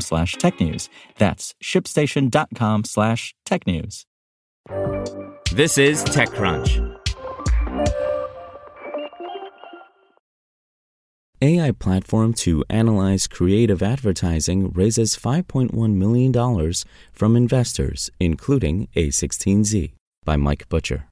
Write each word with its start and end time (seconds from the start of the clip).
slash 0.00 0.36
technews. 0.36 0.88
That's 1.18 1.54
shipstation.com 1.62 2.84
slash 2.84 3.34
technews. 3.46 4.04
This 5.52 5.78
is 5.78 6.04
TechCrunch. 6.04 6.94
AI 11.42 11.72
platform 11.72 12.32
to 12.32 12.64
analyze 12.70 13.26
creative 13.26 13.82
advertising 13.82 14.70
raises 14.72 15.14
$5.1 15.14 15.94
million 15.94 16.72
from 17.12 17.36
investors, 17.36 18.10
including 18.18 18.88
A16Z, 18.96 19.92
by 20.24 20.36
Mike 20.36 20.66
Butcher. 20.70 21.06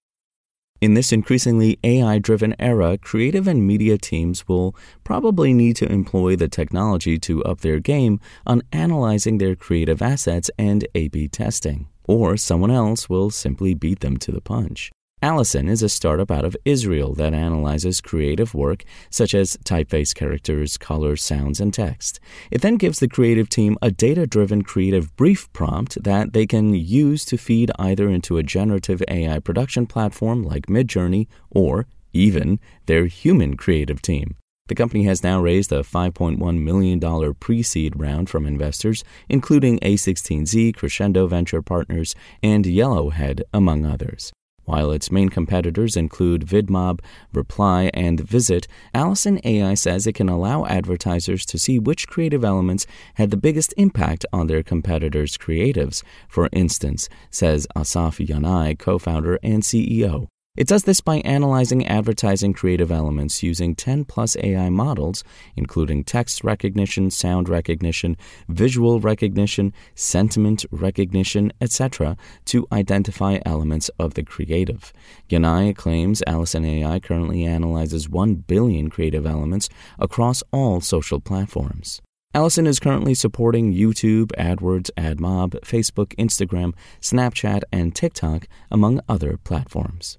In 0.83 0.95
this 0.95 1.13
increasingly 1.13 1.79
AI 1.85 2.19
driven 2.19 2.57
era, 2.59 2.99
creative 2.99 3.47
and 3.47 3.65
media 3.65 3.97
teams 3.97 4.49
will 4.49 4.75
probably 5.05 5.55
need 5.55 5.77
to 5.77 5.87
employ 5.87 6.35
the 6.35 6.49
technology 6.49 7.21
to 7.21 7.41
up 7.45 7.61
their 7.61 7.79
game 7.79 8.19
on 8.49 8.63
analyzing 8.73 9.39
their 9.39 9.55
creative 9.55 10.03
assets 10.03 10.51
and 10.59 10.85
A 10.97 11.07
B 11.07 11.29
testing, 11.29 11.87
or 12.03 12.37
someone 12.37 12.73
else 12.73 13.09
will 13.09 13.31
simply 13.31 13.75
beat 13.75 14.01
them 14.01 14.17
to 14.17 14.33
the 14.33 14.41
punch. 14.41 14.91
Alison 15.25 15.69
is 15.69 15.85
a 15.85 15.89
startup 15.89 16.33
out 16.33 16.45
of 16.45 16.57
Israel 16.65 17.15
that 17.15 17.33
analyzes 17.33 18.01
creative 18.01 18.55
work 18.55 18.83
such 19.09 19.35
as 19.35 19.57
typeface 19.59 20.13
characters, 20.13 20.77
colors, 20.77 21.23
sounds, 21.23 21.61
and 21.61 21.73
text. 21.73 22.19
It 22.51 22.61
then 22.61 22.75
gives 22.75 22.99
the 22.99 23.07
creative 23.07 23.49
team 23.49 23.79
a 23.81 23.93
data 23.93 24.27
driven 24.27 24.63
creative 24.63 25.15
brief 25.15 25.51
prompt 25.53 26.03
that 26.03 26.33
they 26.33 26.45
can 26.45 26.75
use 26.75 27.25
to 27.27 27.39
feed 27.39 27.71
either 27.79 28.09
into 28.09 28.37
a 28.37 28.43
generative 28.43 29.01
AI 29.07 29.39
production 29.39 29.87
platform 29.87 30.43
like 30.43 30.67
Midjourney 30.67 31.29
or 31.51 31.87
even 32.13 32.59
their 32.87 33.07
human 33.07 33.57
creative 33.57 34.03
team. 34.03 34.35
The 34.67 34.75
company 34.75 35.05
has 35.05 35.23
now 35.23 35.41
raised 35.41 35.71
a 35.71 35.85
$5.1 35.85 36.61
million 36.61 37.35
pre 37.35 37.63
seed 37.63 37.93
round 37.97 38.29
from 38.29 38.45
investors, 38.45 39.05
including 39.29 39.79
A16Z, 39.81 40.75
Crescendo 40.75 41.29
Venture 41.29 41.63
Partners, 41.63 42.17
and 42.43 42.65
Yellowhead, 42.65 43.43
among 43.53 43.87
others. 43.87 44.33
While 44.65 44.93
its 44.93 45.11
main 45.11 45.29
competitors 45.29 45.97
include 45.97 46.47
VidMob, 46.47 47.01
Reply, 47.33 47.91
and 47.95 48.21
Visit, 48.21 48.69
Alison 48.95 49.41
AI 49.45 49.75
says 49.75 50.07
it 50.07 50.15
can 50.15 50.29
allow 50.29 50.65
advertisers 50.67 51.45
to 51.47 51.59
see 51.59 51.79
which 51.79 52.07
creative 52.07 52.45
elements 52.45 52.87
had 53.15 53.31
the 53.31 53.37
biggest 53.37 53.75
impact 53.77 54.25
on 54.33 54.47
their 54.47 54.63
competitors' 54.63 55.37
creatives. 55.37 56.03
For 56.29 56.49
instance, 56.53 57.09
says 57.31 57.67
Asaf 57.77 58.19
Yanai, 58.19 58.79
co 58.79 58.99
founder 58.99 59.39
and 59.43 59.63
CEO. 59.63 60.32
It 60.55 60.67
does 60.67 60.85
this 60.85 61.01
by 61.01 61.21
analyzing 61.21 61.87
advertising 61.87 62.53
creative 62.53 62.91
elements 62.91 63.43
using 63.43 63.75
10 63.75 64.05
plus 64.05 64.37
AI 64.37 64.69
models, 64.69 65.25
including 65.57 66.05
text 66.05 66.45
recognition, 66.45 67.11
sound 67.11 67.49
recognition, 67.49 68.19
visual 68.49 69.01
recognition, 69.01 69.73
sentiment 69.95 70.67
recognition, 70.71 71.55
etc., 71.63 72.19
to 72.45 72.67
identify 72.71 73.39
elements 73.47 73.89
of 73.99 74.13
the 74.13 74.23
creative. 74.23 74.93
Yanai 75.31 75.75
claims 75.75 76.23
Alison 76.27 76.67
AI 76.67 77.01
currently 77.01 77.47
analyzes 77.47 78.11
1 78.11 78.35
billion 78.35 78.91
creative 78.91 79.25
elements 79.25 79.71
across 79.99 80.43
all 80.53 80.83
social 80.83 81.19
platforms. 81.19 82.03
Alison 82.35 82.67
is 82.67 82.79
currently 82.79 83.15
supporting 83.15 83.73
YouTube, 83.73 84.33
AdWords, 84.39 84.91
AdMob, 84.99 85.61
Facebook, 85.61 86.15
Instagram, 86.17 86.75
Snapchat, 87.01 87.63
and 87.73 87.95
TikTok, 87.95 88.47
among 88.71 89.01
other 89.09 89.39
platforms. 89.39 90.19